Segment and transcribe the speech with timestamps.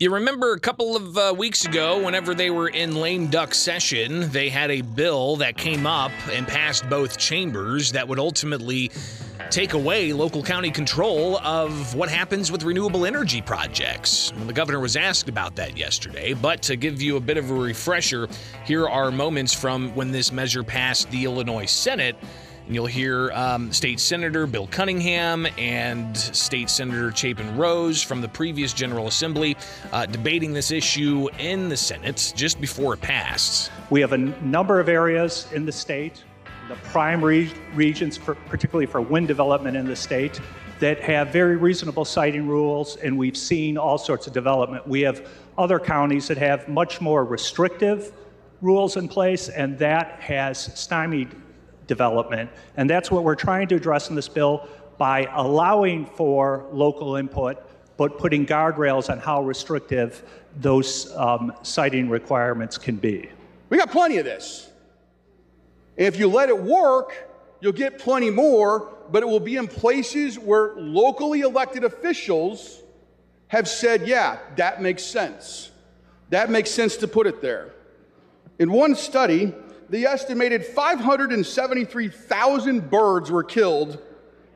[0.00, 4.28] You remember a couple of uh, weeks ago, whenever they were in lame duck session,
[4.32, 8.90] they had a bill that came up and passed both chambers that would ultimately
[9.50, 14.32] take away local county control of what happens with renewable energy projects.
[14.34, 17.52] Well, the governor was asked about that yesterday, but to give you a bit of
[17.52, 18.26] a refresher,
[18.64, 22.16] here are moments from when this measure passed the Illinois Senate.
[22.66, 28.28] And you'll hear um, State Senator Bill Cunningham and State Senator Chapin Rose from the
[28.28, 29.54] previous General Assembly
[29.92, 33.70] uh, debating this issue in the Senate just before it passed.
[33.90, 36.24] We have a number of areas in the state,
[36.68, 40.40] the prime re- regions, for, particularly for wind development in the state,
[40.80, 44.88] that have very reasonable siting rules, and we've seen all sorts of development.
[44.88, 48.12] We have other counties that have much more restrictive
[48.62, 51.36] rules in place, and that has stymied
[51.86, 52.50] development.
[52.76, 57.58] And that's what we're trying to address in this bill by allowing for local input,
[57.96, 60.22] but putting guardrails on how restrictive
[60.56, 63.28] those um, siting requirements can be.
[63.70, 64.70] We got plenty of this.
[65.96, 67.28] If you let it work,
[67.60, 72.82] you'll get plenty more, but it will be in places where locally elected officials
[73.48, 75.70] have said, yeah, that makes sense.
[76.30, 77.72] That makes sense to put it there.
[78.58, 79.54] In one study,
[79.90, 83.98] the estimated 573,000 birds were killed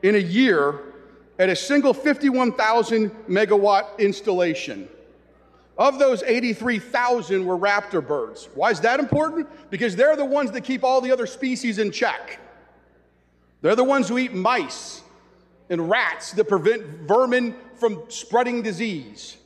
[0.01, 0.79] in a year
[1.37, 4.89] at a single 51,000 megawatt installation.
[5.77, 8.49] Of those, 83,000 were raptor birds.
[8.53, 9.47] Why is that important?
[9.69, 12.39] Because they're the ones that keep all the other species in check.
[13.61, 15.01] They're the ones who eat mice
[15.69, 19.37] and rats that prevent vermin from spreading disease.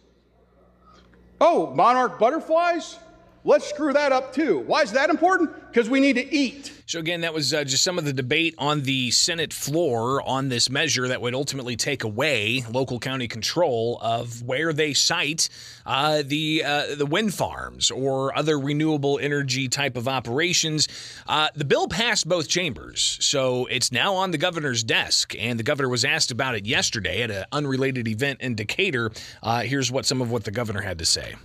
[1.40, 2.98] Oh, monarch butterflies?
[3.46, 4.60] Let's screw that up too.
[4.60, 5.52] Why is that important?
[5.68, 6.72] Because we need to eat.
[6.86, 10.48] So, again, that was uh, just some of the debate on the Senate floor on
[10.48, 15.50] this measure that would ultimately take away local county control of where they site
[15.86, 20.88] uh, the uh, the wind farms or other renewable energy type of operations.
[21.28, 25.64] Uh, the bill passed both chambers, so it's now on the governor's desk, and the
[25.64, 29.12] governor was asked about it yesterday at an unrelated event in Decatur.
[29.42, 31.36] Uh, here's what some of what the governor had to say.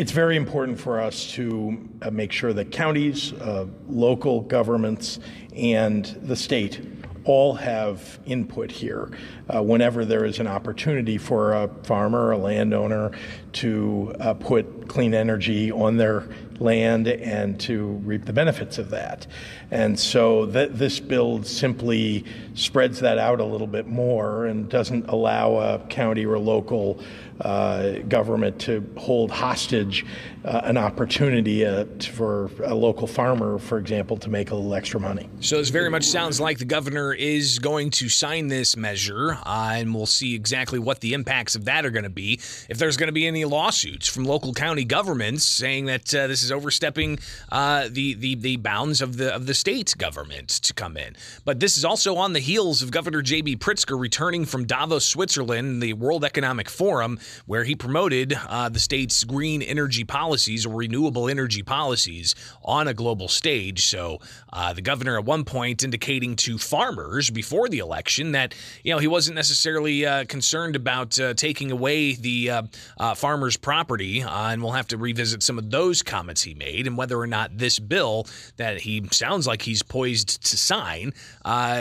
[0.00, 5.20] It's very important for us to uh, make sure that counties, uh, local governments,
[5.54, 9.10] and the state all have input here
[9.48, 13.10] uh, whenever there is an opportunity for a farmer, a landowner
[13.52, 16.28] to uh, put clean energy on their
[16.60, 19.26] land and to reap the benefits of that.
[19.70, 25.08] And so th- this bill simply spreads that out a little bit more and doesn't
[25.08, 27.00] allow a county or local
[27.40, 30.04] uh, government to hold hostage
[30.44, 35.00] uh, an opportunity uh, for a local farmer, for example, to make a little extra
[35.00, 35.28] money.
[35.40, 39.72] So this very much sounds like the governor is going to sign this measure, uh,
[39.74, 42.34] and we'll see exactly what the impacts of that are going to be.
[42.68, 46.42] If there's going to be any lawsuits from local county governments saying that uh, this
[46.42, 47.18] is overstepping
[47.50, 51.60] uh, the, the the bounds of the of the state government to come in, but
[51.60, 53.56] this is also on the heels of Governor J.B.
[53.56, 59.24] Pritzker returning from Davos, Switzerland, the World Economic Forum, where he promoted uh, the state's
[59.24, 62.34] green energy policies or renewable energy policies
[62.64, 63.86] on a global stage.
[63.86, 64.20] So
[64.52, 66.99] uh, the governor at one point indicating to farmers
[67.32, 72.14] before the election that you know he wasn't necessarily uh, concerned about uh, taking away
[72.14, 72.62] the uh,
[72.98, 76.96] uh, farmers' property, and we'll have to revisit some of those comments he made and
[76.96, 81.12] whether or not this bill that he sounds like he's poised to sign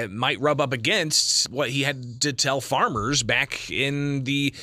[0.10, 4.54] might rub up against what he had to tell farmers back in the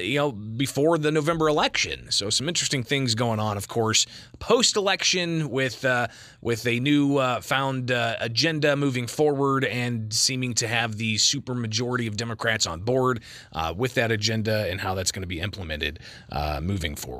[0.00, 2.10] you know before the November election.
[2.10, 4.06] So some interesting things going on, of course,
[4.38, 6.08] post election with uh,
[6.40, 11.54] with a new uh, found uh, agenda moving forward and seeming to have the super
[11.54, 15.40] majority of Democrats on board uh, with that agenda and how that's going to be
[15.40, 15.98] implemented
[16.30, 17.14] uh, moving forward.